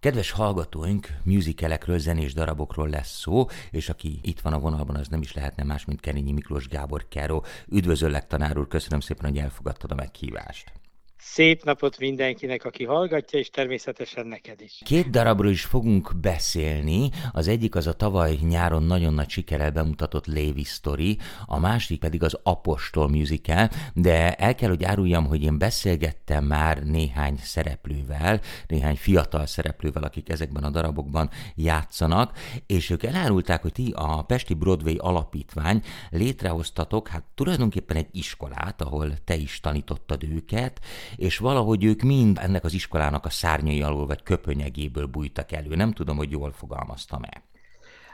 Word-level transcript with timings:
Kedves 0.00 0.30
hallgatóink, 0.30 1.08
musicalekről, 1.22 1.98
zenés 1.98 2.34
darabokról 2.34 2.88
lesz 2.88 3.18
szó, 3.18 3.46
és 3.70 3.88
aki 3.88 4.18
itt 4.22 4.40
van 4.40 4.52
a 4.52 4.58
vonalban, 4.58 4.96
az 4.96 5.08
nem 5.08 5.22
is 5.22 5.32
lehetne 5.32 5.64
más, 5.64 5.84
mint 5.84 6.00
Kenényi 6.00 6.32
Miklós 6.32 6.68
Gábor 6.68 7.08
Káró. 7.08 7.44
Üdvözöllek, 7.68 8.26
tanár 8.26 8.58
úr, 8.58 8.68
köszönöm 8.68 9.00
szépen, 9.00 9.30
hogy 9.30 9.38
elfogadtad 9.38 9.90
a 9.90 9.94
meghívást. 9.94 10.79
Szép 11.22 11.64
napot 11.64 11.98
mindenkinek, 11.98 12.64
aki 12.64 12.84
hallgatja, 12.84 13.38
és 13.38 13.50
természetesen 13.50 14.26
neked 14.26 14.60
is. 14.60 14.78
Két 14.84 15.10
darabról 15.10 15.50
is 15.50 15.64
fogunk 15.64 16.12
beszélni. 16.20 17.10
Az 17.32 17.48
egyik 17.48 17.74
az 17.74 17.86
a 17.86 17.92
tavaly 17.92 18.38
nyáron 18.42 18.82
nagyon 18.82 19.14
nagy 19.14 19.28
sikerrel 19.28 19.70
bemutatott 19.70 20.26
Lévi 20.26 20.62
Story, 20.62 21.18
a 21.46 21.58
másik 21.58 21.98
pedig 21.98 22.22
az 22.22 22.38
Apostol 22.42 23.08
musical, 23.08 23.68
de 23.94 24.34
el 24.34 24.54
kell, 24.54 24.68
hogy 24.68 24.84
áruljam, 24.84 25.26
hogy 25.26 25.42
én 25.42 25.58
beszélgettem 25.58 26.44
már 26.44 26.82
néhány 26.82 27.36
szereplővel, 27.42 28.40
néhány 28.66 28.96
fiatal 28.96 29.46
szereplővel, 29.46 30.02
akik 30.02 30.28
ezekben 30.28 30.64
a 30.64 30.70
darabokban 30.70 31.30
játszanak, 31.54 32.38
és 32.66 32.90
ők 32.90 33.02
elárulták, 33.02 33.62
hogy 33.62 33.72
ti 33.72 33.92
a 33.96 34.22
Pesti 34.22 34.54
Broadway 34.54 34.96
alapítvány 34.98 35.82
létrehoztatok, 36.10 37.08
hát 37.08 37.24
tulajdonképpen 37.34 37.96
egy 37.96 38.08
iskolát, 38.12 38.82
ahol 38.82 39.14
te 39.24 39.34
is 39.34 39.60
tanítottad 39.60 40.24
őket, 40.24 40.80
és 41.16 41.38
valahogy 41.38 41.84
ők 41.84 42.02
mind 42.02 42.38
ennek 42.40 42.64
az 42.64 42.72
iskolának 42.72 43.24
a 43.24 43.30
szárnyai 43.30 43.82
alól 43.82 44.06
vagy 44.06 44.22
köpönyegéből 44.22 45.06
bújtak 45.06 45.52
elő. 45.52 45.74
Nem 45.74 45.92
tudom, 45.92 46.16
hogy 46.16 46.30
jól 46.30 46.52
fogalmaztam-e. 46.52 47.42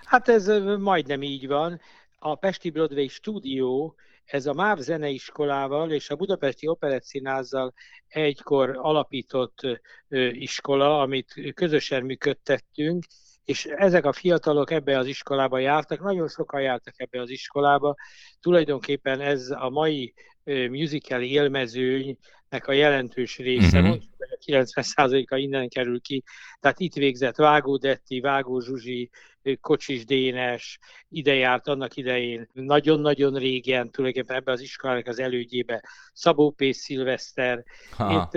Hát 0.05 0.29
ez 0.29 0.47
majdnem 0.79 1.23
így 1.23 1.47
van. 1.47 1.81
A 2.19 2.35
Pesti 2.35 2.71
Broadway 2.71 3.09
stúdió, 3.09 3.95
ez 4.25 4.47
a 4.47 4.53
MÁV 4.53 4.79
zeneiskolával 4.79 5.91
és 5.91 6.11
a 6.11 6.17
Budapesti 6.17 6.67
Operettszínázzal 6.67 7.73
egykor 8.09 8.79
alapított 8.83 9.61
iskola, 10.33 11.01
amit 11.01 11.53
közösen 11.55 12.05
működtettünk, 12.05 13.05
és 13.47 13.65
ezek 13.65 14.05
a 14.05 14.13
fiatalok 14.13 14.71
ebbe 14.71 14.99
az 14.99 15.07
iskolába 15.07 15.59
jártak, 15.59 16.03
nagyon 16.03 16.29
sokan 16.29 16.61
jártak 16.61 16.95
ebbe 16.97 17.21
az 17.21 17.31
iskolába. 17.31 17.95
Tulajdonképpen 18.41 19.21
ez 19.21 19.51
a 19.51 19.71
mai 19.71 20.15
musical 20.71 21.23
élmezőnynek 21.23 22.67
a 22.67 22.73
jelentős 22.73 23.37
része, 23.37 23.67
uh-huh. 23.67 23.89
mondjuk, 23.89 24.13
hogy 24.17 24.55
a 24.55 24.65
90%-a 24.65 25.37
innen 25.37 25.69
kerül 25.69 26.01
ki. 26.01 26.23
Tehát 26.61 26.81
itt 26.81 26.95
végzett 26.95 27.37
Vágó 27.37 27.77
Detti, 27.77 28.21
Vágó 28.21 28.61
Zsuzsi, 28.61 29.11
Kocsis 29.61 30.05
Dénes, 30.05 30.79
ide 31.09 31.35
járt 31.35 31.69
annak 31.69 31.97
idején, 31.97 32.49
nagyon-nagyon 32.53 33.35
régen, 33.35 33.91
tulajdonképpen 33.91 34.37
ebbe 34.37 34.53
az 34.53 34.61
iskolának 34.61 35.07
az 35.07 35.19
elődjébe, 35.19 35.85
Szabó 36.13 36.51
P. 36.51 36.65
Szilveszter. 36.73 37.65
Itt, 37.99 38.31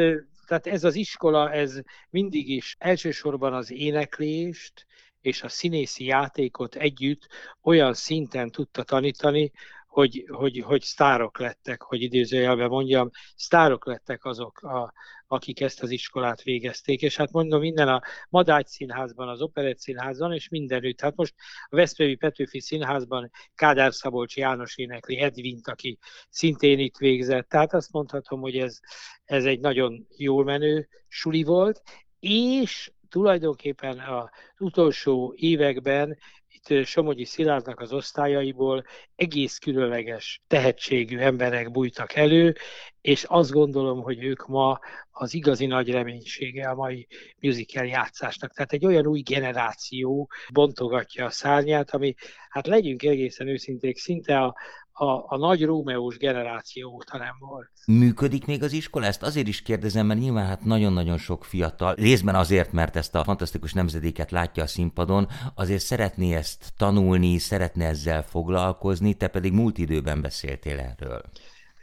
tehát 0.46 0.68
ez 0.68 0.84
az 0.84 0.96
iskola, 0.96 1.52
ez 1.52 1.80
mindig 2.10 2.50
is 2.50 2.76
elsősorban 2.80 3.54
az 3.54 3.72
éneklést, 3.72 4.88
és 5.22 5.44
a 5.44 5.50
színészi 5.50 6.06
játékot 6.06 6.76
együtt 6.76 7.28
olyan 7.62 7.94
szinten 7.94 8.52
tudta 8.52 8.84
tanítani, 8.84 9.52
hogy, 9.88 10.26
hogy, 10.32 10.60
hogy 10.66 10.82
sztárok 10.82 11.40
lettek, 11.40 11.82
hogy 11.82 12.02
idézőjelben 12.02 12.70
mondjam, 12.70 13.10
sztárok 13.36 13.86
lettek 13.86 14.26
azok, 14.26 14.62
a, 14.62 14.94
akik 15.28 15.62
ezt 15.62 15.82
az 15.84 15.90
iskolát 15.90 16.42
végezték, 16.42 17.02
és 17.02 17.16
hát 17.16 17.32
mondom, 17.32 17.60
minden 17.60 17.88
a 17.88 18.02
Madágy 18.30 18.68
Színházban, 18.68 19.28
az 19.28 19.42
Operett 19.42 19.80
Színházban, 19.80 20.34
és 20.34 20.50
mindenütt. 20.50 21.02
Hát 21.02 21.16
most 21.16 21.34
a 21.64 21.76
Veszprémi 21.76 22.16
Petőfi 22.16 22.60
Színházban 22.60 23.32
Kádár 23.56 23.94
Szabolcs 23.94 24.38
János 24.38 24.78
énekli 24.78 25.20
Edvint, 25.20 25.68
aki 25.68 25.98
szintén 26.30 26.80
itt 26.80 26.98
végzett. 26.98 27.50
Tehát 27.50 27.74
azt 27.74 27.92
mondhatom, 27.92 28.42
hogy 28.42 28.58
ez, 28.58 28.80
ez 29.24 29.46
egy 29.46 29.60
nagyon 29.60 30.08
jól 30.18 30.44
menő 30.44 30.88
suli 31.08 31.44
volt, 31.44 31.82
és 32.20 32.92
tulajdonképpen 33.10 34.00
az 34.00 34.30
utolsó 34.58 35.34
években 35.36 36.18
itt 36.48 36.86
Somogyi 36.86 37.26
Szilárdnak 37.26 37.80
az 37.80 37.94
osztályaiból 37.94 38.84
egész 39.16 39.58
különleges 39.58 40.42
tehetségű 40.48 41.18
emberek 41.18 41.72
bújtak 41.72 42.14
elő, 42.14 42.56
és 43.02 43.24
azt 43.24 43.52
gondolom, 43.52 44.02
hogy 44.02 44.24
ők 44.24 44.48
ma 44.48 44.80
az 45.12 45.34
igazi 45.34 45.66
nagy 45.66 45.92
reménysége 45.92 46.70
a 46.70 46.76
mai 46.76 47.08
musical 47.40 47.86
játszásnak. 47.86 48.54
Tehát 48.54 48.74
egy 48.74 48.86
olyan 48.86 49.08
új 49.08 49.22
generáció 49.22 50.30
bontogatja 50.54 51.26
a 51.26 51.30
szárnyát, 51.30 51.92
ami, 51.92 52.14
hát 52.50 52.68
legyünk 52.68 53.04
egészen 53.04 53.48
őszinték, 53.48 53.98
szinte 53.98 54.40
a, 54.40 54.56
a, 55.00 55.26
a 55.28 55.38
nagy 55.38 55.66
Rómeós 55.66 56.18
generáció 56.18 56.92
óta 56.94 57.18
nem 57.18 57.36
volt. 57.40 57.70
Működik 57.86 58.46
még 58.46 58.64
az 58.64 58.74
iskola? 58.74 59.06
Ezt 59.06 59.24
azért 59.24 59.48
is 59.48 59.62
kérdezem, 59.62 60.06
mert 60.06 60.20
nyilván 60.20 60.46
hát 60.46 60.66
nagyon-nagyon 60.66 61.18
sok 61.18 61.44
fiatal, 61.44 61.94
részben 61.94 62.36
azért, 62.36 62.72
mert 62.72 62.96
ezt 62.96 63.16
a 63.16 63.24
fantasztikus 63.24 63.74
nemzedéket 63.74 64.32
látja 64.32 64.64
a 64.64 64.68
színpadon, 64.68 65.28
azért 65.56 65.82
szeretné 65.82 66.36
ezt 66.36 66.74
tanulni, 66.78 67.38
szeretne 67.38 67.86
ezzel 67.86 68.24
foglalkozni, 68.24 69.14
te 69.14 69.28
pedig 69.28 69.54
múlt 69.54 69.78
időben 69.78 70.22
beszéltél 70.22 70.80
erről. 70.80 71.22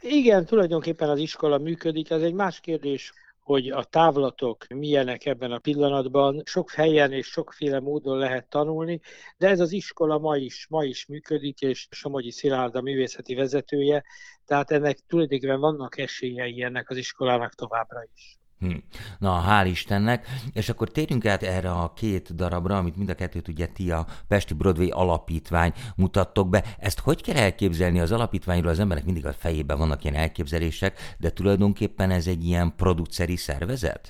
Igen, 0.01 0.45
tulajdonképpen 0.45 1.09
az 1.09 1.19
iskola 1.19 1.57
működik, 1.57 2.09
ez 2.09 2.21
egy 2.21 2.33
más 2.33 2.59
kérdés, 2.59 3.13
hogy 3.47 3.67
a 3.69 3.83
távlatok 3.83 4.67
milyenek 4.67 5.25
ebben 5.25 5.51
a 5.51 5.59
pillanatban. 5.59 6.41
Sok 6.45 6.71
helyen 6.71 7.11
és 7.11 7.27
sokféle 7.27 7.79
módon 7.79 8.17
lehet 8.17 8.49
tanulni, 8.49 8.99
de 9.37 9.47
ez 9.47 9.59
az 9.59 9.71
iskola 9.71 10.17
ma 10.17 10.37
is, 10.37 10.67
ma 10.69 10.83
is 10.83 11.05
működik, 11.05 11.61
és 11.61 11.87
Somogyi 11.91 12.31
Szilárd 12.31 12.75
a 12.75 12.81
művészeti 12.81 13.35
vezetője, 13.35 14.03
tehát 14.45 14.71
ennek 14.71 14.99
tulajdonképpen 15.07 15.59
vannak 15.59 15.97
esélyei 15.97 16.61
ennek 16.61 16.89
az 16.89 16.97
iskolának 16.97 17.53
továbbra 17.53 18.03
is. 18.15 18.37
Hm. 18.59 18.75
Na, 19.19 19.43
hál' 19.47 19.67
Istennek. 19.67 20.27
És 20.53 20.69
akkor 20.69 20.89
térjünk 20.89 21.25
át 21.25 21.43
erre 21.43 21.71
a 21.71 21.93
két 21.93 22.35
darabra, 22.35 22.77
amit 22.77 22.95
mind 22.95 23.09
a 23.09 23.15
kettőt 23.15 23.47
ugye 23.47 23.65
ti 23.65 23.91
a 23.91 24.05
Pesti 24.27 24.53
Broadway 24.53 24.89
alapítvány 24.89 25.73
mutattok 25.95 26.49
be. 26.49 26.63
Ezt 26.79 26.99
hogy 26.99 27.21
kell 27.21 27.35
elképzelni 27.35 27.99
az 27.99 28.11
alapítványról? 28.11 28.71
Az 28.71 28.79
emberek 28.79 29.05
mindig 29.05 29.25
a 29.25 29.33
fejében 29.33 29.77
vannak 29.77 30.03
ilyen 30.03 30.15
elképzelések, 30.15 31.15
de 31.17 31.29
tulajdonképpen 31.29 32.11
ez 32.11 32.27
egy 32.27 32.45
ilyen 32.45 32.75
produceri 32.75 33.35
szervezet? 33.35 34.09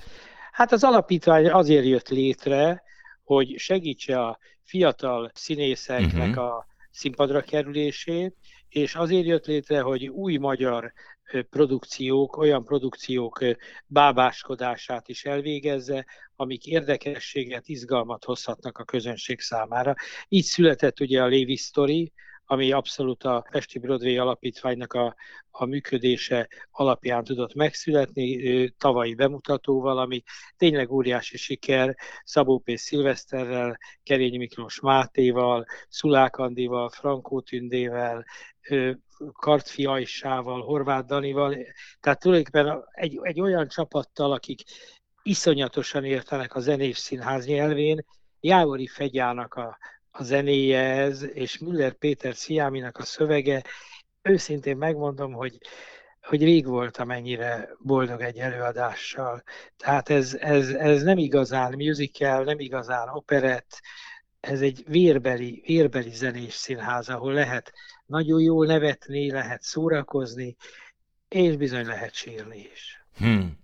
Hát 0.52 0.72
az 0.72 0.84
alapítvány 0.84 1.50
azért 1.50 1.85
jött 1.85 2.09
létre, 2.09 2.84
hogy 3.24 3.53
segítse 3.58 4.22
a 4.22 4.40
fiatal 4.64 5.31
színészeknek 5.34 6.29
uh-huh. 6.29 6.44
a 6.44 6.66
színpadra 6.91 7.41
kerülését, 7.41 8.35
és 8.69 8.96
azért 8.96 9.25
jött 9.25 9.46
létre, 9.46 9.81
hogy 9.81 10.08
új 10.08 10.38
magyar 10.38 10.94
produkciók, 11.50 12.38
olyan 12.38 12.64
produkciók 12.64 13.40
bábáskodását 13.86 15.08
is 15.08 15.26
elvégezze, 15.26 16.06
amik 16.36 16.66
érdekességet, 16.66 17.68
izgalmat 17.68 18.24
hozhatnak 18.24 18.78
a 18.78 18.84
közönség 18.84 19.40
számára. 19.40 19.94
Így 20.28 20.44
született 20.44 21.00
ugye 21.00 21.22
a 21.22 21.28
Lévi 21.28 21.56
Story, 21.56 22.12
ami 22.50 22.72
abszolút 22.72 23.24
a 23.24 23.46
Pesti 23.52 23.80
Broadway 23.80 24.18
alapítványnak 24.18 24.94
a, 24.94 25.16
a 25.52 25.66
működése 25.66 26.48
alapján 26.72 27.24
tudott 27.24 27.54
megszületni, 27.54 28.70
tavalyi 28.70 29.16
bemutatóval, 29.16 29.98
ami 29.98 30.24
tényleg 30.58 30.92
óriási 30.92 31.38
siker, 31.38 31.96
Szabó 32.24 32.59
P. 32.59 32.78
Szilveszterrel, 32.78 33.78
Kerény 34.04 34.38
Miklós 34.38 34.80
Mátéval, 34.80 35.66
Szulák 35.90 36.38
Andival, 36.38 36.90
Frankó 36.90 37.42
Tündével, 37.42 38.26
Kartfi 39.33 39.85
Ajsával, 39.85 40.61
Horváth 40.61 41.07
Danival, 41.07 41.57
tehát 42.00 42.19
tulajdonképpen 42.19 42.83
egy, 42.91 43.19
egy 43.22 43.41
olyan 43.41 43.67
csapattal, 43.67 44.31
akik 44.31 44.61
iszonyatosan 45.23 46.03
értenek 46.03 46.55
a 46.55 46.59
zenés 46.59 46.97
színház 46.97 47.45
nyelvén, 47.45 48.05
Jávori 48.39 48.88
Fegyának 48.88 49.53
a, 49.53 49.78
a 50.11 50.23
zenéje 50.23 50.79
ez, 50.79 51.23
és 51.33 51.57
Müller 51.57 51.94
Péter 51.94 52.35
Sziáminak 52.35 52.97
a 52.97 53.03
szövege, 53.03 53.63
őszintén 54.22 54.78
megmondom, 54.78 55.34
hogy, 55.34 55.57
hogy 56.22 56.44
rég 56.44 56.66
voltam 56.66 57.11
ennyire 57.11 57.69
boldog 57.79 58.22
egy 58.22 58.38
előadással. 58.38 59.44
Tehát 59.78 60.09
ez, 60.09 60.34
ez, 60.34 60.69
ez 60.69 61.03
nem 61.03 61.17
igazán 61.17 61.73
musical, 61.78 62.44
nem 62.44 62.59
igazán 62.59 63.09
operett, 63.09 63.81
ez 64.40 64.61
egy 64.61 64.84
vérbeli, 64.87 65.63
vérbeli 65.66 66.09
zenés 66.09 66.53
színház, 66.53 67.09
ahol 67.09 67.34
lehet 67.34 67.73
nagyon 68.08 68.42
jól 68.42 68.66
nevetni, 68.66 69.32
lehet 69.32 69.62
szórakozni, 69.62 70.56
és 71.28 71.58
bizony 71.58 71.86
lehet 71.86 72.14
sírni 72.14 72.70
is. 72.74 73.06
Hmm. 73.18 73.58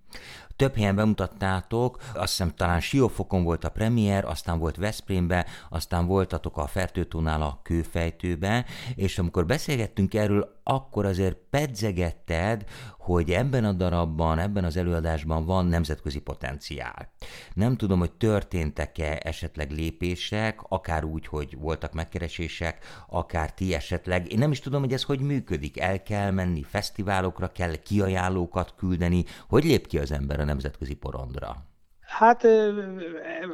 Több 0.55 0.75
helyen 0.75 0.95
bemutattátok, 0.95 1.97
azt 2.13 2.29
hiszem 2.29 2.55
talán 2.55 2.79
Siófokon 2.79 3.43
volt 3.43 3.63
a 3.63 3.69
premier, 3.69 4.25
aztán 4.25 4.59
volt 4.59 4.75
Veszprémbe, 4.75 5.45
aztán 5.69 6.05
voltatok 6.05 6.57
a 6.57 6.67
Fertőtónál 6.67 7.41
a 7.41 7.59
kőfejtőbe, 7.63 8.65
és 8.95 9.19
amikor 9.19 9.45
beszélgettünk 9.45 10.13
erről, 10.13 10.61
akkor 10.63 11.05
azért 11.05 11.37
pedzegetted, 11.49 12.63
hogy 12.97 13.31
ebben 13.31 13.65
a 13.65 13.71
darabban, 13.71 14.39
ebben 14.39 14.63
az 14.63 14.77
előadásban 14.77 15.45
van 15.45 15.65
nemzetközi 15.65 16.19
potenciál. 16.19 17.11
Nem 17.53 17.75
tudom, 17.75 17.99
hogy 17.99 18.11
történtek-e 18.11 19.19
esetleg 19.23 19.71
lépések, 19.71 20.59
akár 20.61 21.03
úgy, 21.03 21.27
hogy 21.27 21.57
voltak 21.59 21.93
megkeresések, 21.93 22.85
akár 23.07 23.53
ti 23.53 23.73
esetleg. 23.73 24.31
Én 24.31 24.37
nem 24.37 24.51
is 24.51 24.59
tudom, 24.59 24.81
hogy 24.81 24.93
ez 24.93 25.03
hogy 25.03 25.19
működik. 25.19 25.79
El 25.79 26.03
kell 26.03 26.31
menni 26.31 26.63
fesztiválokra, 26.63 27.51
kell 27.51 27.75
kiajánlókat 27.75 28.73
küldeni. 28.77 29.23
Hogy 29.47 29.63
lép 29.63 29.87
ki 29.87 29.97
az 29.97 30.11
ember 30.11 30.39
a 30.39 30.43
nemzetközi 30.43 30.93
porondra? 30.93 31.72
Hát 32.17 32.43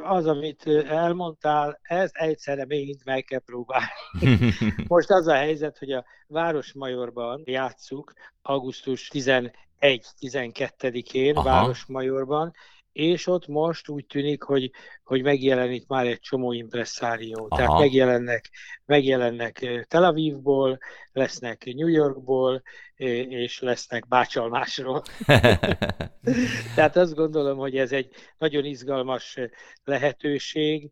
az, 0.02 0.26
amit 0.26 0.66
elmondtál, 0.88 1.78
ezt 1.82 2.16
egyszerre 2.16 2.66
még 2.66 2.98
meg 3.04 3.24
kell 3.24 3.42
próbálni. 3.44 3.86
Most 4.86 5.10
az 5.10 5.26
a 5.26 5.34
helyzet, 5.34 5.78
hogy 5.78 5.92
a 5.92 6.04
Városmajorban 6.26 7.42
játszuk 7.44 8.12
augusztus 8.42 9.10
11-12-én 9.12 11.34
Városmajorban, 11.34 12.52
és 12.92 13.26
ott 13.26 13.46
most 13.46 13.88
úgy 13.88 14.06
tűnik, 14.06 14.42
hogy, 14.42 14.70
hogy 15.04 15.22
megjelenik 15.22 15.86
már 15.86 16.06
egy 16.06 16.20
csomó 16.20 16.52
impresszárió. 16.52 17.46
Aha. 17.48 17.56
Tehát 17.56 17.78
megjelennek, 17.78 18.50
megjelennek 18.84 19.84
Tel 19.88 20.04
Avivból, 20.04 20.78
lesznek 21.12 21.64
New 21.74 21.88
Yorkból, 21.88 22.62
és 22.96 23.60
lesznek 23.60 24.08
bácsalmásról. 24.08 25.02
Tehát 26.74 26.96
azt 26.96 27.14
gondolom, 27.14 27.58
hogy 27.58 27.76
ez 27.76 27.92
egy 27.92 28.10
nagyon 28.38 28.64
izgalmas 28.64 29.38
lehetőség. 29.84 30.90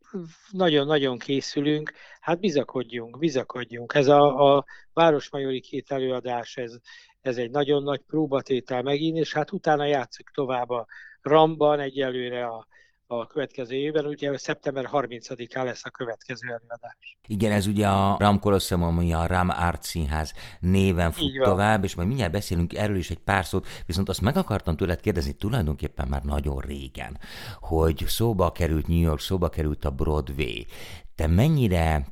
Nagyon-nagyon 0.50 1.18
készülünk. 1.18 1.92
Hát 2.20 2.40
bizakodjunk, 2.40 3.18
bizakodjunk. 3.18 3.94
Ez 3.94 4.08
a, 4.08 4.54
a 4.56 4.64
Városmajori 4.92 5.60
két 5.60 5.90
előadás, 5.90 6.56
ez, 6.56 6.76
ez 7.20 7.36
egy 7.36 7.50
nagyon 7.50 7.82
nagy 7.82 8.00
próbatétel 8.00 8.82
megint, 8.82 9.16
és 9.16 9.32
hát 9.32 9.52
utána 9.52 9.84
játszik 9.84 10.28
tovább 10.28 10.70
a 10.70 10.86
Ramban 11.28 11.80
egyelőre 11.80 12.46
a, 12.46 12.66
a 13.06 13.26
következő 13.26 13.74
évben, 13.74 14.06
ugye 14.06 14.38
szeptember 14.38 14.88
30-án 14.92 15.64
lesz 15.64 15.84
a 15.84 15.90
következő 15.90 16.48
előadás. 16.48 17.18
Igen, 17.26 17.52
ez 17.52 17.66
ugye 17.66 17.88
a 17.88 18.16
Ram 18.18 18.40
Colosseum, 18.40 18.82
ami 18.82 19.12
a 19.12 19.26
Ram 19.26 19.48
Art 19.48 19.82
Színház 19.82 20.32
néven 20.60 21.12
fut 21.12 21.40
tovább, 21.42 21.84
és 21.84 21.94
majd 21.94 22.08
mindjárt 22.08 22.32
beszélünk 22.32 22.74
erről 22.74 22.96
is 22.96 23.10
egy 23.10 23.18
pár 23.18 23.44
szót, 23.44 23.66
viszont 23.86 24.08
azt 24.08 24.20
meg 24.20 24.36
akartam 24.36 24.76
tőled 24.76 25.00
kérdezni 25.00 25.32
tulajdonképpen 25.32 26.08
már 26.08 26.22
nagyon 26.22 26.58
régen, 26.58 27.18
hogy 27.60 28.04
szóba 28.06 28.52
került 28.52 28.86
New 28.86 29.00
York, 29.00 29.20
szóba 29.20 29.48
került 29.48 29.84
a 29.84 29.90
Broadway. 29.90 30.64
Te 31.14 31.26
mennyire 31.26 32.06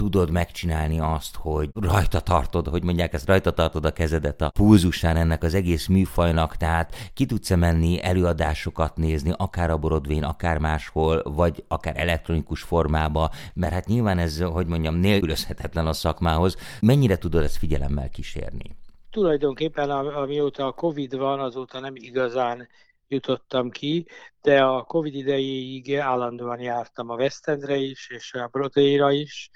tudod 0.00 0.30
megcsinálni 0.30 1.00
azt, 1.00 1.36
hogy 1.36 1.70
rajta 1.74 2.20
tartod, 2.20 2.66
hogy 2.66 2.82
mondják, 2.82 3.12
ezt 3.12 3.26
rajta 3.26 3.50
tartod 3.50 3.84
a 3.84 3.92
kezedet 3.92 4.40
a 4.40 4.50
pulzusán 4.50 5.16
ennek 5.16 5.42
az 5.42 5.54
egész 5.54 5.86
műfajnak, 5.86 6.56
tehát 6.56 6.94
ki 7.14 7.26
tudsz 7.26 7.50
menni 7.50 8.02
előadásokat 8.02 8.96
nézni, 8.96 9.32
akár 9.36 9.70
a 9.70 9.76
Borodvén, 9.76 10.24
akár 10.24 10.58
máshol, 10.58 11.22
vagy 11.24 11.64
akár 11.68 11.96
elektronikus 11.96 12.62
formába, 12.62 13.30
mert 13.54 13.72
hát 13.72 13.86
nyilván 13.86 14.18
ez, 14.18 14.40
hogy 14.40 14.66
mondjam, 14.66 14.94
nélkülözhetetlen 14.94 15.86
a 15.86 15.92
szakmához. 15.92 16.56
Mennyire 16.80 17.16
tudod 17.16 17.42
ezt 17.42 17.56
figyelemmel 17.56 18.10
kísérni? 18.10 18.76
Tulajdonképpen 19.10 19.90
amióta 19.90 20.66
a 20.66 20.72
Covid 20.72 21.16
van, 21.16 21.40
azóta 21.40 21.80
nem 21.80 21.94
igazán 21.96 22.68
jutottam 23.08 23.70
ki, 23.70 24.06
de 24.42 24.62
a 24.62 24.82
Covid 24.82 25.14
idejéig 25.14 25.96
állandóan 25.96 26.60
jártam 26.60 27.10
a 27.10 27.14
West 27.14 27.48
Endre 27.48 27.76
is, 27.76 28.10
és 28.10 28.34
a 28.34 28.48
Broadway-ra 28.52 29.12
is, 29.12 29.50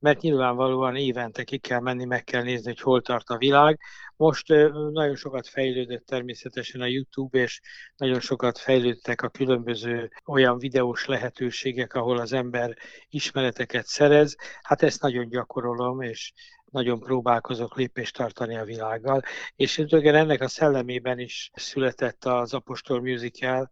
mert 0.00 0.20
nyilvánvalóan 0.20 0.96
évente 0.96 1.44
ki 1.44 1.58
kell 1.58 1.80
menni, 1.80 2.04
meg 2.04 2.24
kell 2.24 2.42
nézni, 2.42 2.66
hogy 2.66 2.80
hol 2.80 3.00
tart 3.02 3.28
a 3.28 3.36
világ. 3.36 3.80
Most 4.16 4.48
nagyon 4.92 5.16
sokat 5.16 5.48
fejlődött 5.48 6.06
természetesen 6.06 6.80
a 6.80 6.86
YouTube, 6.86 7.38
és 7.38 7.60
nagyon 7.96 8.20
sokat 8.20 8.58
fejlődtek 8.58 9.22
a 9.22 9.28
különböző 9.28 10.10
olyan 10.26 10.58
videós 10.58 11.06
lehetőségek, 11.06 11.94
ahol 11.94 12.18
az 12.18 12.32
ember 12.32 12.76
ismereteket 13.08 13.86
szerez. 13.86 14.36
Hát 14.62 14.82
ezt 14.82 15.02
nagyon 15.02 15.28
gyakorolom, 15.28 16.00
és 16.00 16.32
nagyon 16.70 17.00
próbálkozok 17.00 17.76
lépést 17.76 18.16
tartani 18.16 18.56
a 18.56 18.64
világgal. 18.64 19.22
És 19.56 19.78
ennek 19.78 20.40
a 20.40 20.48
szellemében 20.48 21.18
is 21.18 21.50
született 21.54 22.24
az 22.24 22.54
Apostol 22.54 23.00
Musical, 23.00 23.70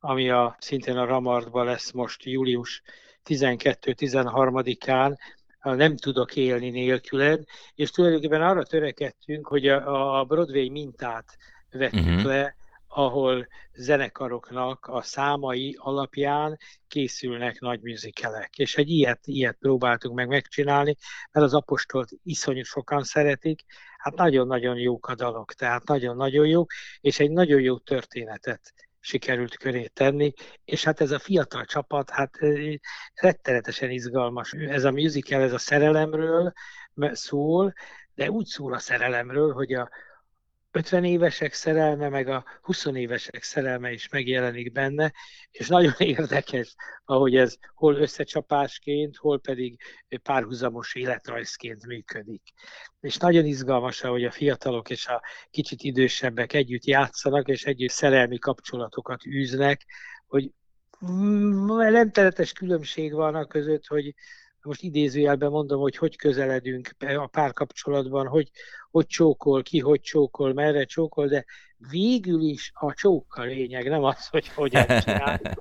ami 0.00 0.30
a, 0.30 0.56
szintén 0.58 0.96
a 0.96 1.04
Ramartban 1.04 1.64
lesz 1.64 1.90
most 1.90 2.24
július 2.24 2.82
12-13-án, 3.24 5.16
nem 5.62 5.96
tudok 5.96 6.36
élni 6.36 6.70
nélküled, 6.70 7.44
és 7.74 7.90
tulajdonképpen 7.90 8.42
arra 8.42 8.62
törekedtünk, 8.62 9.46
hogy 9.46 9.68
a, 9.68 10.18
a 10.18 10.24
Broadway 10.24 10.70
mintát 10.70 11.36
vettük 11.70 12.06
uh-huh. 12.06 12.24
le, 12.24 12.56
ahol 12.88 13.48
zenekaroknak 13.74 14.86
a 14.86 15.02
számai 15.02 15.76
alapján 15.78 16.58
készülnek 16.88 17.60
nagy 17.60 17.80
műzikelek. 17.80 18.58
És 18.58 18.76
egy 18.76 18.90
ilyet, 18.90 19.20
ilyet 19.24 19.56
próbáltuk 19.60 20.14
meg 20.14 20.28
megcsinálni, 20.28 20.96
mert 21.32 21.46
az 21.46 21.54
apostolt 21.54 22.10
iszonyú 22.22 22.62
sokan 22.62 23.02
szeretik, 23.02 23.64
hát 23.98 24.14
nagyon-nagyon 24.14 24.76
jók 24.76 25.06
a 25.06 25.14
dalok, 25.14 25.52
tehát 25.52 25.86
nagyon-nagyon 25.86 26.46
jó, 26.46 26.64
és 27.00 27.20
egy 27.20 27.30
nagyon 27.30 27.60
jó 27.60 27.78
történetet 27.78 28.72
sikerült 29.00 29.56
köré 29.56 29.86
tenni, 29.86 30.32
és 30.64 30.84
hát 30.84 31.00
ez 31.00 31.10
a 31.10 31.18
fiatal 31.18 31.64
csapat, 31.64 32.10
hát 32.10 32.38
rettenetesen 33.14 33.90
izgalmas. 33.90 34.52
Ez 34.52 34.84
a 34.84 34.90
musical, 34.90 35.42
ez 35.42 35.52
a 35.52 35.58
szerelemről 35.58 36.52
szól, 37.12 37.72
de 38.14 38.30
úgy 38.30 38.46
szól 38.46 38.74
a 38.74 38.78
szerelemről, 38.78 39.52
hogy 39.52 39.72
a, 39.72 39.90
50 40.72 41.04
évesek 41.04 41.52
szerelme, 41.52 42.08
meg 42.08 42.28
a 42.28 42.44
20 42.62 42.84
évesek 42.84 43.42
szerelme 43.42 43.92
is 43.92 44.08
megjelenik 44.08 44.72
benne, 44.72 45.12
és 45.50 45.68
nagyon 45.68 45.92
érdekes, 46.16 46.74
ahogy 47.04 47.36
ez 47.36 47.56
hol 47.74 47.94
összecsapásként, 47.94 49.16
hol 49.16 49.40
pedig 49.40 49.80
párhuzamos 50.22 50.94
életrajzként 50.94 51.86
működik. 51.86 52.42
És 53.00 53.16
nagyon 53.16 53.44
izgalmas, 53.44 54.00
hogy 54.00 54.24
a 54.24 54.30
fiatalok 54.30 54.90
és 54.90 55.06
a 55.06 55.22
kicsit 55.50 55.82
idősebbek 55.82 56.52
együtt 56.52 56.84
játszanak, 56.84 57.48
és 57.48 57.64
együtt 57.64 57.90
szerelmi 57.90 58.38
kapcsolatokat 58.38 59.26
űznek, 59.26 59.86
hogy 60.26 60.50
nem 61.90 62.10
teretes 62.10 62.52
különbség 62.52 63.12
van 63.12 63.34
a 63.34 63.46
között, 63.46 63.86
hogy 63.86 64.14
most 64.62 64.82
idézőjelben 64.82 65.50
mondom, 65.50 65.80
hogy 65.80 65.96
hogy 65.96 66.16
közeledünk 66.16 66.90
a 66.98 67.26
párkapcsolatban, 67.26 68.26
hogy, 68.26 68.50
hogy 68.90 69.06
csókol, 69.06 69.62
ki 69.62 69.78
hogy 69.78 70.00
csókol, 70.00 70.52
merre 70.52 70.84
csókol, 70.84 71.26
de 71.26 71.44
végül 71.90 72.40
is 72.40 72.70
a 72.74 72.94
csókkal 72.94 73.46
lényeg, 73.46 73.88
nem 73.88 74.04
az, 74.04 74.26
hogy 74.26 74.48
hogyan 74.48 74.86
csináljuk. 75.00 75.58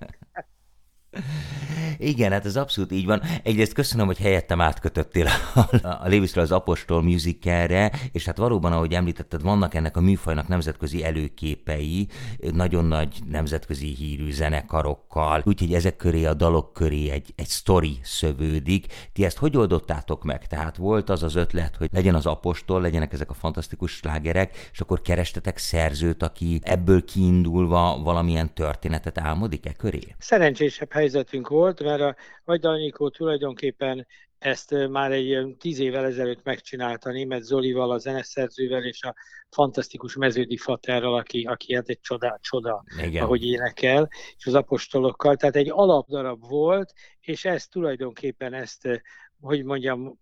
Igen, 2.01 2.31
hát 2.31 2.45
ez 2.45 2.55
abszolút 2.55 2.91
így 2.91 3.05
van. 3.05 3.21
Egyrészt 3.43 3.73
köszönöm, 3.73 4.05
hogy 4.05 4.17
helyettem 4.17 4.61
átkötöttél 4.61 5.27
a, 5.53 5.59
a 5.87 6.07
Léviszről 6.07 6.43
az 6.43 6.51
Apostol 6.51 7.01
musicalre, 7.01 7.91
és 8.11 8.25
hát 8.25 8.37
valóban, 8.37 8.71
ahogy 8.71 8.93
említetted, 8.93 9.41
vannak 9.41 9.73
ennek 9.73 9.97
a 9.97 10.01
műfajnak 10.01 10.47
nemzetközi 10.47 11.03
előképei, 11.03 12.07
nagyon 12.53 12.85
nagy 12.85 13.19
nemzetközi 13.29 13.87
hírű 13.87 14.31
zenekarokkal, 14.31 15.41
úgyhogy 15.45 15.73
ezek 15.73 15.95
köré, 15.95 16.25
a 16.25 16.33
dalok 16.33 16.73
köré 16.73 17.09
egy, 17.09 17.33
egy 17.35 17.47
sztori 17.47 17.97
szövődik. 18.03 18.85
Ti 19.13 19.25
ezt 19.25 19.37
hogy 19.37 19.57
oldottátok 19.57 20.23
meg? 20.23 20.47
Tehát 20.47 20.77
volt 20.77 21.09
az 21.09 21.23
az 21.23 21.35
ötlet, 21.35 21.75
hogy 21.75 21.89
legyen 21.91 22.15
az 22.15 22.25
Apostol, 22.25 22.81
legyenek 22.81 23.13
ezek 23.13 23.29
a 23.29 23.33
fantasztikus 23.33 23.91
slágerek, 23.91 24.69
és 24.71 24.79
akkor 24.79 25.01
kerestetek 25.01 25.57
szerzőt, 25.57 26.23
aki 26.23 26.59
ebből 26.63 27.03
kiindulva 27.03 28.01
valamilyen 28.03 28.53
történetet 28.53 29.17
álmodik 29.17 29.65
e 29.65 29.73
köré? 29.73 30.15
Szerencsésebb 30.17 30.91
helyzetünk 30.91 31.47
volt, 31.47 31.79
mert 31.89 32.01
a 32.01 32.15
Vajdanikó 32.43 33.09
tulajdonképpen 33.09 34.07
ezt 34.39 34.87
már 34.89 35.11
egy 35.11 35.55
tíz 35.59 35.79
évvel 35.79 36.05
ezelőtt 36.05 36.43
megcsinálta 36.43 37.11
német 37.11 37.43
Zolival, 37.43 37.91
a 37.91 37.97
zeneszerzővel 37.97 38.83
és 38.83 39.03
a 39.03 39.15
fantasztikus 39.49 40.15
meződi 40.15 40.57
faterral, 40.57 41.15
aki, 41.15 41.43
aki 41.43 41.75
hát 41.75 41.89
egy 41.89 41.99
csoda, 41.99 42.39
csoda 42.41 42.83
Igen. 43.03 43.23
ahogy 43.23 43.45
énekel, 43.45 44.09
és 44.37 44.45
az 44.45 44.55
apostolokkal. 44.55 45.35
Tehát 45.35 45.55
egy 45.55 45.69
alapdarab 45.69 46.47
volt, 46.47 46.93
és 47.19 47.45
ezt 47.45 47.71
tulajdonképpen 47.71 48.53
ezt 48.53 49.01
hogy 49.41 49.63
mondjam, 49.63 50.19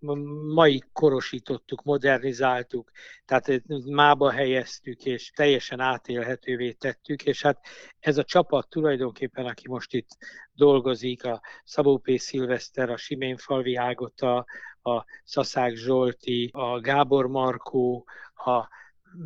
mai 0.54 0.84
korosítottuk, 0.94 1.84
modernizáltuk, 1.84 2.92
tehát 3.26 3.62
mába 3.86 4.32
helyeztük, 4.32 5.06
és 5.06 5.32
teljesen 5.36 5.80
átélhetővé 5.80 6.72
tettük, 6.72 7.24
és 7.24 7.42
hát 7.42 7.60
ez 8.00 8.18
a 8.18 8.24
csapat 8.24 8.70
tulajdonképpen, 8.70 9.46
aki 9.46 9.68
most 9.68 9.94
itt 9.94 10.18
dolgozik, 10.54 11.24
a 11.24 11.42
Szabó 11.64 11.98
P. 11.98 12.20
Szilveszter, 12.20 12.90
a 12.90 12.98
Simén 12.98 13.38
Falvi 13.38 13.76
Ágota, 13.76 14.46
a 14.82 15.06
Szaszák 15.24 15.76
Zsolti, 15.76 16.50
a 16.54 16.80
Gábor 16.80 17.28
Markó, 17.28 18.06
a 18.36 18.68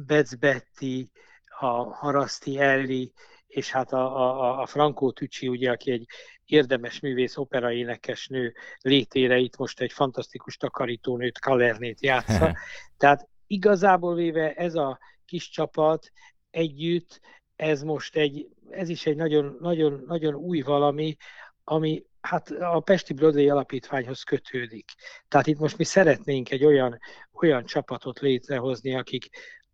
Bec 0.05 0.33
Betty, 0.33 1.11
a 1.59 1.93
Haraszti 1.93 2.59
Elli, 2.59 3.13
és 3.51 3.71
hát 3.71 3.93
a, 3.93 4.15
a, 4.17 4.61
a 4.61 4.65
Frankó 4.65 5.11
Tücsi, 5.11 5.47
ugye, 5.47 5.71
aki 5.71 5.91
egy 5.91 6.05
érdemes 6.45 6.99
művész, 6.99 7.37
operaénekes 7.37 8.27
nő 8.27 8.53
létére 8.81 9.37
itt 9.37 9.57
most 9.57 9.79
egy 9.79 9.91
fantasztikus 9.91 10.57
takarítónőt, 10.57 11.39
Kalernét 11.39 12.01
játsza. 12.01 12.57
Tehát 12.97 13.27
igazából 13.47 14.15
véve 14.15 14.53
ez 14.53 14.75
a 14.75 14.99
kis 15.25 15.49
csapat 15.49 16.11
együtt, 16.49 17.19
ez 17.55 17.83
most 17.83 18.15
egy, 18.15 18.47
ez 18.69 18.89
is 18.89 19.05
egy 19.05 19.15
nagyon, 19.15 19.57
nagyon, 19.59 20.03
nagyon 20.07 20.35
új 20.35 20.61
valami, 20.61 21.15
ami 21.63 22.03
hát 22.21 22.49
a 22.49 22.79
Pesti 22.79 23.13
Broadway 23.13 23.49
Alapítványhoz 23.49 24.23
kötődik. 24.23 24.91
Tehát 25.27 25.47
itt 25.47 25.59
most 25.59 25.77
mi 25.77 25.83
szeretnénk 25.83 26.51
egy 26.51 26.65
olyan, 26.65 26.99
olyan 27.33 27.65
csapatot 27.65 28.19
létrehozni, 28.19 28.95
akik 28.95 29.29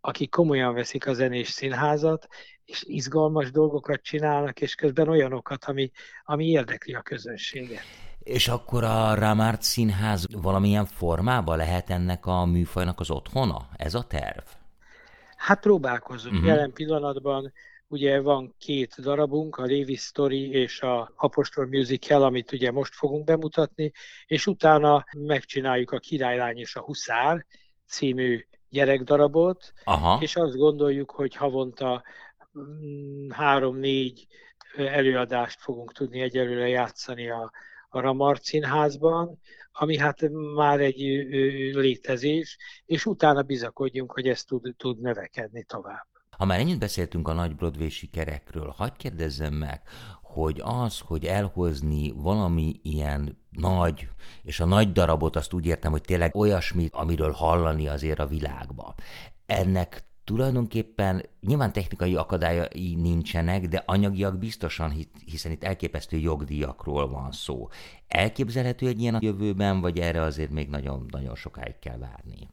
akik 0.08 0.30
komolyan 0.30 0.74
veszik 0.74 1.08
a 1.08 1.14
zenés 1.14 1.48
színházat, 1.48 2.28
és 2.66 2.84
izgalmas 2.86 3.52
dolgokat 3.52 4.02
csinálnak, 4.02 4.62
és 4.62 4.76
közben 4.76 5.08
olyanokat, 5.08 5.66
ami, 5.66 5.92
ami 6.24 6.46
érdekli 6.46 6.94
a 6.94 7.02
közönséget. 7.02 7.82
És 8.20 8.48
akkor 8.48 8.84
a 8.84 9.14
Ramárt 9.14 9.62
Színház 9.62 10.26
valamilyen 10.42 10.86
formában 10.86 11.58
lehet 11.58 11.90
ennek 11.90 12.26
a 12.26 12.46
műfajnak 12.46 13.00
az 13.00 13.12
otthona? 13.12 13.70
Ez 13.76 13.94
a 13.94 14.04
terv? 14.04 14.44
Hát 15.36 15.60
próbálkozunk. 15.60 16.34
Uh-huh. 16.34 16.50
Jelen 16.50 16.74
pillanatban 16.74 17.54
ugye 17.88 18.20
van 18.20 18.56
két 18.58 18.96
darabunk, 19.02 19.58
a 19.58 19.64
Lévi 19.64 19.96
Story 19.96 20.52
és 20.52 20.82
a 20.82 21.12
Apostol 21.16 21.66
Musical, 21.66 22.24
amit 22.24 22.52
ugye 22.52 22.72
most 22.72 22.96
fogunk 22.96 23.26
bemutatni, 23.26 23.92
és 24.26 24.48
utána 24.48 25.06
megcsináljuk 25.18 25.92
a 25.92 26.00
Királylány 26.00 26.58
és 26.58 26.76
a 26.76 26.82
Huszár 26.82 27.46
című 27.88 28.46
gyerekdarabot, 28.70 29.74
Aha. 29.84 30.18
és 30.22 30.36
azt 30.36 30.56
gondoljuk, 30.56 31.12
hogy 31.12 31.36
havonta 31.36 32.04
mm, 32.60 33.30
három-négy 33.30 34.28
előadást 34.76 35.60
fogunk 35.60 35.94
tudni 35.94 36.22
egyelőre 36.22 36.68
játszani 36.68 37.30
a, 37.30 37.52
a 37.90 38.00
Ramart 38.00 38.44
Színházban, 38.44 39.40
ami 39.72 39.98
hát 39.98 40.30
már 40.56 40.80
egy 40.80 41.00
létezés, 41.74 42.58
és 42.86 43.06
utána 43.06 43.42
bizakodjunk, 43.42 44.12
hogy 44.12 44.28
ez 44.28 44.44
tud, 44.44 44.76
tud 44.78 45.02
növekedni 45.02 45.64
tovább. 45.64 46.08
Ha 46.30 46.46
már 46.46 46.60
ennyit 46.60 46.80
beszéltünk 46.80 47.28
a 47.28 47.34
nagy 47.34 47.56
Broadway 47.56 47.90
sikerekről, 47.90 48.74
hagyd 48.78 48.98
kérdezzem 48.98 49.54
meg, 49.54 49.82
hogy 50.22 50.62
az, 50.64 51.00
hogy 51.00 51.26
elhozni 51.26 52.12
valami 52.12 52.80
ilyen 52.84 53.46
nagy, 53.58 54.10
és 54.44 54.60
a 54.60 54.66
nagy 54.66 54.92
darabot 54.92 55.36
azt 55.36 55.54
úgy 55.54 55.66
értem, 55.66 55.92
hogy 55.92 56.02
tényleg 56.02 56.36
olyasmi, 56.36 56.90
amiről 56.92 57.32
hallani 57.32 57.88
azért 57.88 58.20
a 58.20 58.28
világba. 58.28 58.96
Ennek 59.46 60.06
tulajdonképpen 60.24 61.26
nyilván 61.42 61.74
technikai 61.74 62.16
akadályai 62.16 62.96
nincsenek, 62.96 63.68
de 63.68 63.84
anyagiak 63.86 64.38
biztosan, 64.38 64.94
hiszen 65.26 65.52
itt 65.52 65.64
elképesztő 65.64 66.18
jogdíjakról 66.18 67.10
van 67.10 67.32
szó. 67.32 67.68
Elképzelhető 68.08 68.88
egy 68.88 69.00
ilyen 69.02 69.16
a 69.16 69.20
jövőben, 69.22 69.82
vagy 69.82 70.00
erre 70.00 70.22
azért 70.22 70.52
még 70.52 70.70
nagyon-nagyon 70.70 71.36
sokáig 71.36 71.80
kell 71.80 71.98
várni? 71.98 72.50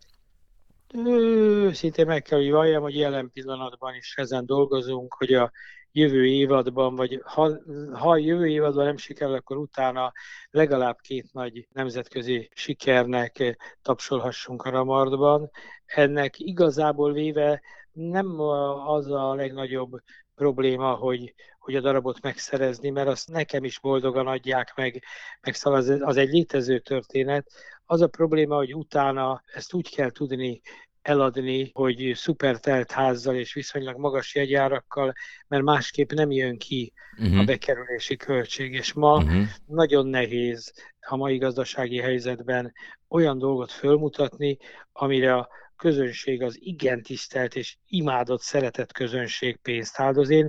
Őszintén 1.07 2.07
meg 2.07 2.23
kell, 2.23 2.39
hogy 2.39 2.51
valljam, 2.51 2.83
hogy 2.83 2.97
jelen 2.97 3.31
pillanatban 3.33 3.95
is 3.95 4.15
ezen 4.17 4.47
dolgozunk, 4.47 5.15
hogy 5.15 5.33
a 5.33 5.51
jövő 5.95 6.27
évadban, 6.27 6.95
vagy 6.95 7.21
ha, 7.25 7.51
ha 7.93 8.17
jövő 8.17 8.47
évadban 8.47 8.85
nem 8.85 8.97
sikerül, 8.97 9.35
akkor 9.35 9.57
utána 9.57 10.13
legalább 10.51 10.99
két 11.01 11.33
nagy 11.33 11.69
nemzetközi 11.73 12.51
sikernek 12.55 13.57
tapsolhassunk 13.83 14.63
a 14.63 14.71
Ramardban. 14.71 15.51
Ennek 15.85 16.39
igazából 16.39 17.13
véve 17.13 17.63
nem 17.93 18.41
az 18.87 19.11
a 19.11 19.35
legnagyobb 19.35 20.01
probléma, 20.35 20.95
hogy, 20.95 21.35
hogy 21.59 21.77
a 21.77 21.81
darabot 21.81 22.21
megszerezni, 22.23 22.91
mert 22.91 23.09
azt 23.09 23.29
nekem 23.29 23.65
is 23.65 23.81
boldogan 23.81 24.27
adják 24.27 24.73
meg, 24.77 25.03
meg 25.41 25.55
szóval 25.55 25.79
az, 25.79 25.89
az 26.01 26.17
egy 26.17 26.31
létező 26.31 26.79
történet. 26.79 27.51
Az 27.85 28.01
a 28.01 28.07
probléma, 28.07 28.57
hogy 28.57 28.75
utána 28.75 29.43
ezt 29.53 29.75
úgy 29.75 29.95
kell 29.95 30.11
tudni 30.11 30.61
eladni, 31.05 31.71
hogy 31.75 32.13
szupertelt 32.15 32.91
házzal 32.91 33.35
és 33.35 33.53
viszonylag 33.53 33.99
magas 33.99 34.35
jegyárakkal, 34.35 35.13
mert 35.49 35.63
másképp 35.63 36.11
nem 36.11 36.31
jön 36.31 36.59
ki 36.59 36.93
uh-huh. 37.13 37.33
a 37.33 37.37
mhm. 37.37 37.47
bekerülési 37.47 38.17
költség. 38.17 38.73
És 38.73 38.93
ma 38.93 39.17
uh-huh. 39.17 39.45
nagyon 39.67 40.07
nehéz 40.07 40.73
a 41.01 41.17
mai 41.17 41.39
gazdasági 41.39 41.99
helyzetben 41.99 42.73
olyan 43.09 43.39
dolgot 43.39 43.73
fölmutatni, 43.73 44.59
amire 44.93 45.35
a 45.35 45.49
közönség 45.77 46.43
az 46.43 46.59
igen 46.61 47.03
tisztelt 47.03 47.57
és 47.57 47.77
imádott, 47.87 48.41
szeretett 48.41 48.93
közönség 48.93 49.57
pénzt 49.57 50.01
áldoz. 50.01 50.29
Én 50.29 50.49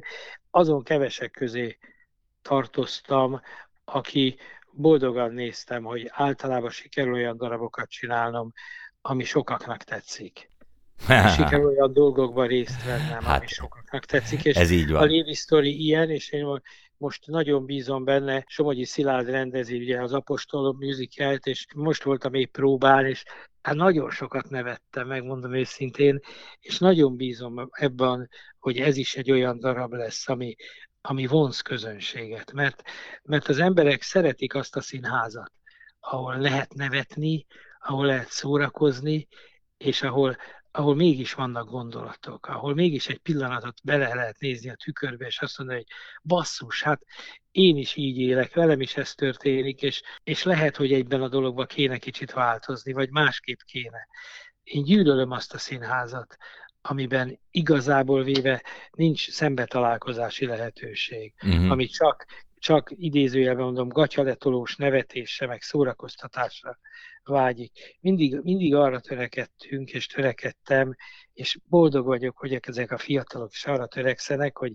azon 0.51 0.83
kevesek 0.83 1.31
közé 1.31 1.77
tartoztam, 2.41 3.41
aki 3.85 4.37
boldogan 4.71 5.33
néztem, 5.33 5.83
hogy 5.83 6.07
általában 6.11 6.69
sikerül 6.69 7.13
olyan 7.13 7.37
darabokat 7.37 7.89
csinálnom, 7.89 8.53
ami 9.07 9.23
sokaknak 9.23 9.83
tetszik. 9.83 10.49
Sikerül 11.35 11.65
olyan 11.65 11.93
dolgokban 11.93 12.47
részt 12.47 12.83
vennem, 12.85 13.23
hát, 13.23 13.37
ami 13.37 13.47
sokaknak 13.47 14.05
tetszik. 14.05 14.45
És 14.45 14.55
ez 14.55 14.69
így 14.69 14.91
van. 14.91 15.01
A 15.01 15.05
Lévi 15.05 15.33
Story 15.33 15.85
ilyen, 15.85 16.09
és 16.09 16.31
én 16.31 16.61
most 16.97 17.27
nagyon 17.27 17.65
bízom 17.65 18.03
benne, 18.03 18.43
Somogyi 18.47 18.85
Szilárd 18.85 19.29
rendezi 19.29 19.77
ugye 19.77 20.01
az 20.01 20.13
Apostolom 20.13 20.77
musicalt, 20.79 21.45
és 21.45 21.65
most 21.75 22.03
voltam 22.03 22.33
épp 22.33 22.51
próbál, 22.51 23.05
és 23.05 23.23
hát 23.61 23.75
nagyon 23.75 24.09
sokat 24.09 24.49
nevettem, 24.49 25.07
megmondom 25.07 25.53
őszintén, 25.53 26.19
és 26.59 26.77
nagyon 26.77 27.15
bízom 27.15 27.69
ebben, 27.71 28.29
hogy 28.59 28.77
ez 28.77 28.97
is 28.97 29.15
egy 29.15 29.31
olyan 29.31 29.59
darab 29.59 29.93
lesz, 29.93 30.29
ami, 30.29 30.55
ami 31.01 31.27
vonz 31.27 31.61
közönséget, 31.61 32.51
mert, 32.51 32.83
mert 33.23 33.47
az 33.47 33.59
emberek 33.59 34.01
szeretik 34.01 34.55
azt 34.55 34.75
a 34.75 34.81
színházat, 34.81 35.51
ahol 35.99 36.37
lehet 36.37 36.73
nevetni, 36.73 37.45
ahol 37.85 38.05
lehet 38.05 38.29
szórakozni, 38.29 39.27
és 39.77 40.01
ahol, 40.01 40.37
ahol 40.71 40.95
mégis 40.95 41.33
vannak 41.33 41.69
gondolatok, 41.69 42.47
ahol 42.47 42.73
mégis 42.73 43.07
egy 43.07 43.17
pillanatot 43.17 43.77
bele 43.83 44.13
lehet 44.13 44.39
nézni 44.39 44.69
a 44.69 44.75
tükörbe, 44.75 45.25
és 45.25 45.39
azt 45.39 45.57
mondani, 45.57 45.79
hogy 45.79 45.95
basszus, 46.23 46.83
hát 46.83 47.01
én 47.51 47.77
is 47.77 47.95
így 47.95 48.17
élek, 48.17 48.53
velem 48.53 48.81
is 48.81 48.97
ez 48.97 49.13
történik, 49.13 49.81
és, 49.81 50.01
és 50.23 50.43
lehet, 50.43 50.75
hogy 50.75 50.93
egyben 50.93 51.21
a 51.21 51.27
dologban 51.27 51.65
kéne 51.65 51.97
kicsit 51.97 52.31
változni, 52.31 52.93
vagy 52.93 53.09
másképp 53.09 53.59
kéne. 53.65 54.07
Én 54.63 54.83
gyűlölöm 54.83 55.31
azt 55.31 55.53
a 55.53 55.57
színházat, 55.57 56.37
amiben 56.81 57.39
igazából 57.51 58.23
véve 58.23 58.63
nincs 58.91 59.29
szembetalálkozási 59.29 60.45
lehetőség, 60.45 61.33
uh-huh. 61.41 61.71
ami 61.71 61.85
csak, 61.85 62.25
csak 62.65 62.89
idézőjelben 62.95 63.63
mondom, 63.63 63.87
gatyaletolós 63.87 64.75
nevetésre, 64.75 65.47
meg 65.47 65.61
szórakoztatásra 65.61 66.79
vágyik. 67.23 67.97
Mindig, 68.01 68.39
mindig 68.43 68.75
arra 68.75 68.99
törekedtünk, 68.99 69.91
és 69.91 70.07
törekedtem, 70.07 70.95
és 71.33 71.57
boldog 71.69 72.05
vagyok, 72.05 72.37
hogy 72.37 72.59
ezek 72.61 72.91
a 72.91 72.97
fiatalok 72.97 73.51
is 73.51 73.65
arra 73.65 73.87
törekszenek, 73.87 74.57
hogy 74.57 74.73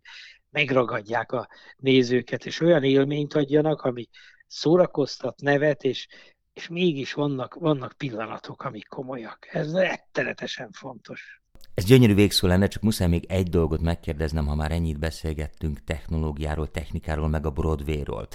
megragadják 0.50 1.32
a 1.32 1.49
nézőket, 1.76 2.47
és 2.47 2.61
olyan 2.61 2.85
élményt 2.85 3.35
adjanak, 3.35 3.82
ami 3.82 4.09
szórakoztat, 4.47 5.40
nevet, 5.40 5.85
és, 5.85 6.06
és 6.52 6.68
mégis 6.68 7.12
vannak, 7.12 7.54
vannak 7.54 7.92
pillanatok, 7.97 8.62
amik 8.62 8.87
komolyak. 8.88 9.47
Ez 9.54 9.75
rettenetesen 9.75 10.70
fontos. 10.73 11.39
Ez 11.80 11.87
gyönyörű 11.87 12.14
végszó 12.14 12.46
lenne, 12.46 12.66
csak 12.66 12.82
muszáj 12.82 13.08
még 13.08 13.25
egy 13.28 13.49
dolgot 13.49 13.80
megkérdeznem, 13.80 14.46
ha 14.46 14.54
már 14.54 14.72
ennyit 14.72 14.99
beszélgettünk 14.99 15.84
technológiáról, 15.84 16.70
technikáról, 16.70 17.28
meg 17.28 17.46
a 17.46 17.50
Broadwayról. 17.50 18.28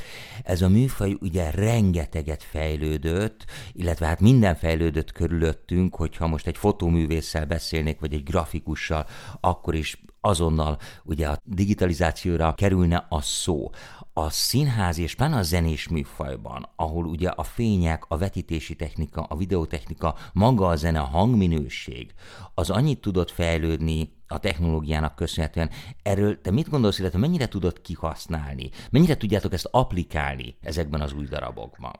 Ez 0.43 0.61
a 0.61 0.69
műfaj 0.69 1.17
ugye 1.19 1.51
rengeteget 1.51 2.43
fejlődött, 2.43 3.45
illetve 3.71 4.05
hát 4.05 4.19
minden 4.19 4.55
fejlődött 4.55 5.11
körülöttünk, 5.11 5.95
hogyha 5.95 6.27
most 6.27 6.47
egy 6.47 6.57
fotóművésszel 6.57 7.45
beszélnék, 7.45 7.99
vagy 7.99 8.13
egy 8.13 8.23
grafikussal, 8.23 9.05
akkor 9.39 9.75
is 9.75 10.03
azonnal 10.21 10.77
ugye 11.03 11.27
a 11.27 11.37
digitalizációra 11.43 12.53
kerülne 12.53 13.05
a 13.09 13.21
szó 13.21 13.69
a 14.17 14.29
színház 14.29 14.99
és 14.99 15.15
pláne 15.15 15.37
a 15.37 15.41
zenés 15.41 15.87
műfajban, 15.87 16.69
ahol 16.75 17.05
ugye 17.05 17.29
a 17.29 17.43
fények, 17.43 18.03
a 18.07 18.17
vetítési 18.17 18.75
technika, 18.75 19.21
a 19.21 19.35
videotechnika, 19.35 20.15
maga 20.33 20.67
a 20.67 20.75
zene, 20.75 20.99
a 20.99 21.03
hangminőség, 21.03 22.13
az 22.53 22.69
annyit 22.69 23.01
tudott 23.01 23.31
fejlődni 23.31 24.13
a 24.27 24.39
technológiának 24.39 25.15
köszönhetően. 25.15 25.69
Erről 26.03 26.41
te 26.41 26.51
mit 26.51 26.69
gondolsz, 26.69 26.99
illetve 26.99 27.19
mennyire 27.19 27.47
tudod 27.47 27.81
kihasználni? 27.81 28.69
Mennyire 28.91 29.17
tudjátok 29.17 29.53
ezt 29.53 29.67
applikálni 29.71 30.55
ezekben 30.61 31.01
az 31.01 31.13
új 31.13 31.25
darabokban? 31.25 31.95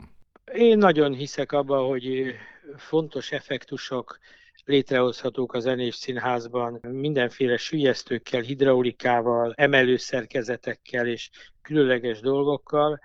Én 0.53 0.77
nagyon 0.77 1.13
hiszek 1.13 1.51
abban, 1.51 1.88
hogy 1.88 2.34
fontos 2.77 3.31
effektusok 3.31 4.19
létrehozhatók 4.65 5.53
a 5.53 5.60
zenés 5.60 5.95
színházban 5.95 6.79
mindenféle 6.81 7.57
sülyeztőkkel, 7.57 8.41
hidraulikával, 8.41 9.53
emelőszerkezetekkel 9.55 11.07
és 11.07 11.29
különleges 11.65 12.19
dolgokkal. 12.19 13.00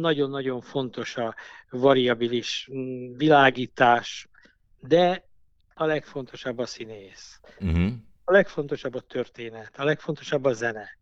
Nagyon-nagyon 0.00 0.60
fontos 0.60 1.16
a 1.16 1.34
variabilis 1.70 2.68
mm, 2.72 3.16
világítás, 3.16 4.28
de 4.80 5.28
a 5.74 5.84
legfontosabb 5.84 6.58
a 6.58 6.66
színész. 6.66 7.40
Uh-huh. 7.60 7.92
A 8.24 8.32
legfontosabb 8.32 8.94
a 8.94 9.00
történet, 9.00 9.78
a 9.78 9.84
legfontosabb 9.84 10.44
a 10.44 10.52
zene. 10.52 10.98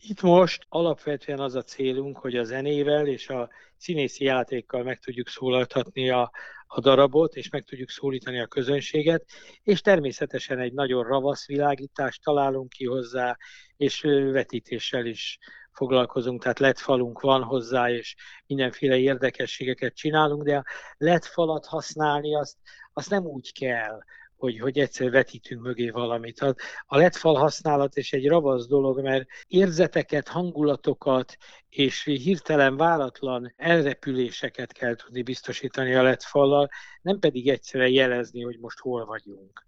Itt 0.00 0.20
most 0.20 0.66
alapvetően 0.68 1.40
az 1.40 1.54
a 1.54 1.62
célunk, 1.62 2.18
hogy 2.18 2.36
a 2.36 2.44
zenével 2.44 3.06
és 3.06 3.28
a 3.28 3.48
színészi 3.76 4.24
játékkal 4.24 4.82
meg 4.82 4.98
tudjuk 4.98 5.28
szólaltatni 5.28 6.10
a, 6.10 6.30
a 6.66 6.80
darabot, 6.80 7.36
és 7.36 7.48
meg 7.48 7.64
tudjuk 7.64 7.90
szólítani 7.90 8.40
a 8.40 8.46
közönséget, 8.46 9.24
és 9.62 9.80
természetesen 9.80 10.58
egy 10.58 10.72
nagyon 10.72 11.04
ravasz 11.04 11.46
világítást 11.46 12.22
találunk 12.22 12.68
ki 12.68 12.86
hozzá, 12.86 13.36
és 13.76 14.00
vetítéssel 14.32 15.06
is 15.06 15.38
foglalkozunk, 15.78 16.42
tehát 16.42 16.58
LED 16.58 16.78
falunk 16.78 17.20
van 17.20 17.42
hozzá, 17.42 17.90
és 17.90 18.16
mindenféle 18.46 18.96
érdekességeket 18.96 19.94
csinálunk, 19.94 20.42
de 20.42 20.56
a 20.56 20.64
LED 20.96 21.24
falat 21.24 21.66
használni 21.66 22.34
azt, 22.34 22.56
azt 22.92 23.10
nem 23.10 23.24
úgy 23.24 23.52
kell, 23.52 23.98
hogy, 24.36 24.58
hogy 24.58 24.78
egyszer 24.78 25.10
vetítünk 25.10 25.62
mögé 25.62 25.90
valamit. 25.90 26.40
A, 26.40 26.54
a 26.86 26.96
letfal 26.96 27.34
használat 27.34 27.96
is 27.96 28.12
egy 28.12 28.28
ravasz 28.28 28.66
dolog, 28.66 29.00
mert 29.00 29.28
érzeteket, 29.46 30.28
hangulatokat 30.28 31.36
és 31.68 32.04
hirtelen 32.04 32.76
váratlan 32.76 33.52
elrepüléseket 33.56 34.72
kell 34.72 34.94
tudni 34.94 35.22
biztosítani 35.22 35.94
a 35.94 36.02
letfallal, 36.02 36.68
nem 37.02 37.18
pedig 37.18 37.48
egyszerűen 37.48 37.90
jelezni, 37.90 38.42
hogy 38.42 38.58
most 38.58 38.78
hol 38.78 39.04
vagyunk. 39.04 39.67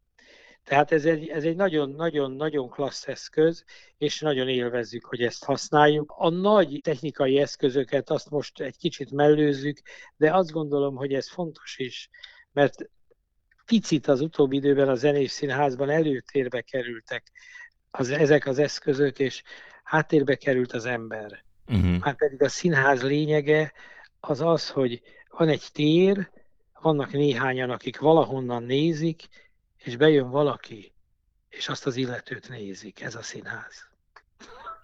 Tehát 0.65 0.93
ez 0.93 1.05
egy, 1.05 1.29
ez 1.29 1.45
egy 1.45 1.57
nagyon-nagyon-nagyon 1.57 2.69
klassz 2.69 3.09
eszköz, 3.09 3.65
és 3.99 4.21
nagyon 4.21 4.49
élvezzük, 4.49 5.05
hogy 5.05 5.23
ezt 5.23 5.45
használjuk. 5.45 6.15
A 6.17 6.29
nagy 6.29 6.81
technikai 6.83 7.39
eszközöket 7.39 8.11
azt 8.11 8.31
most 8.31 8.61
egy 8.61 8.77
kicsit 8.77 9.11
mellőzzük, 9.11 9.81
de 10.17 10.35
azt 10.35 10.51
gondolom, 10.51 10.97
hogy 10.97 11.15
ez 11.15 11.31
fontos 11.31 11.79
is, 11.79 12.09
mert 12.53 12.91
picit 13.67 14.07
az 14.07 14.21
utóbbi 14.21 14.57
időben 14.57 14.89
a 14.89 14.95
zenés 14.95 15.31
színházban 15.31 15.91
előtérbe 15.91 16.61
kerültek 16.61 17.33
az, 17.91 18.11
ezek 18.11 18.47
az 18.47 18.59
eszközök, 18.59 19.19
és 19.19 19.43
háttérbe 19.83 20.35
került 20.35 20.73
az 20.73 20.85
ember. 20.85 21.45
Uh-huh. 21.67 21.99
Már 21.99 22.17
pedig 22.17 22.43
a 22.43 22.49
színház 22.49 23.03
lényege 23.03 23.73
az 24.21 24.41
az, 24.41 24.71
hogy 24.71 25.03
van 25.29 25.49
egy 25.49 25.65
tér, 25.73 26.31
vannak 26.81 27.13
néhányan, 27.13 27.71
akik 27.71 27.99
valahonnan 27.99 28.63
nézik, 28.63 29.23
és 29.85 29.97
bejön 29.97 30.31
valaki, 30.31 30.93
és 31.49 31.69
azt 31.69 31.87
az 31.87 31.97
illetőt 31.97 32.49
nézik, 32.49 33.01
ez 33.01 33.15
a 33.15 33.23
színház. 33.23 33.90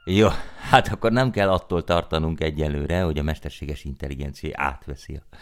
Jó, 0.08 0.28
hát 0.70 0.88
akkor 0.88 1.12
nem 1.12 1.30
kell 1.30 1.48
attól 1.48 1.84
tartanunk 1.84 2.40
egyelőre, 2.40 3.00
hogy 3.00 3.18
a 3.18 3.22
mesterséges 3.22 3.84
intelligencia 3.84 4.50
átveszi 4.52 5.14
a 5.14 5.36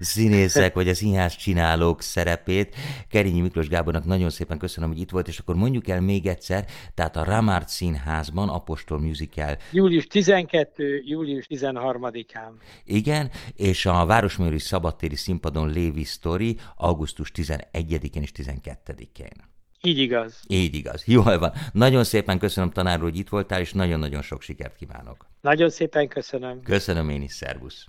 színészek 0.00 0.74
vagy 0.74 0.88
a 0.88 0.94
színház 0.94 1.36
csinálók 1.36 2.02
szerepét. 2.02 2.76
Kerényi 3.08 3.40
Miklós 3.40 3.68
Gábornak 3.68 4.04
nagyon 4.04 4.30
szépen 4.30 4.58
köszönöm, 4.58 4.90
hogy 4.90 5.00
itt 5.00 5.10
volt, 5.10 5.28
és 5.28 5.38
akkor 5.38 5.54
mondjuk 5.54 5.88
el 5.88 6.00
még 6.00 6.26
egyszer, 6.26 6.64
tehát 6.94 7.16
a 7.16 7.24
Ramart 7.24 7.68
Színházban 7.68 8.48
Apostol 8.48 8.98
Musical. 8.98 9.56
Július 9.72 10.06
12. 10.06 11.02
július 11.04 11.46
13-án. 11.48 12.50
Igen, 12.84 13.30
és 13.54 13.86
a 13.86 14.06
Városműri 14.06 14.58
Szabadtéri 14.58 15.16
Színpadon 15.16 15.70
Lévi 15.70 16.04
Story 16.04 16.56
augusztus 16.76 17.32
11-én 17.34 18.22
és 18.22 18.32
12-én. 18.36 19.48
Így 19.82 19.98
igaz. 19.98 20.40
Így 20.46 20.74
igaz. 20.74 21.04
Jól 21.06 21.38
van. 21.38 21.52
Nagyon 21.72 22.04
szépen 22.04 22.38
köszönöm, 22.38 22.70
tanár 22.70 23.00
hogy 23.00 23.16
itt 23.16 23.28
voltál, 23.28 23.60
és 23.60 23.72
nagyon-nagyon 23.72 24.22
sok 24.22 24.42
sikert 24.42 24.76
kívánok. 24.76 25.26
Nagyon 25.40 25.70
szépen 25.70 26.08
köszönöm. 26.08 26.62
Köszönöm 26.62 27.08
én 27.08 27.22
is, 27.22 27.32
szervusz. 27.32 27.86